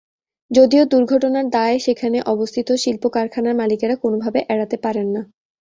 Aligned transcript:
যদিও 0.51 0.83
দুর্ঘটনার 0.85 1.45
দায় 1.49 1.77
সেখানে 1.79 2.17
অবস্থিত 2.25 2.67
শিল্প-কারখানার 2.83 3.55
মালিকেরা 3.55 3.95
কোনোভাবে 4.03 4.39
এড়াতে 4.49 4.77
পারেন 4.85 5.07
না। 5.07 5.21